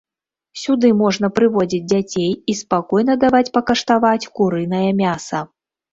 Сюды 0.61 0.89
можна 1.01 1.27
прыводзіць 1.39 1.83
дзяцей 1.91 2.31
і 2.53 2.57
спакойна 2.61 3.13
даваць 3.27 3.45
пакаштаваць 3.59 4.29
курынае 4.41 4.85
мяса. 5.05 5.39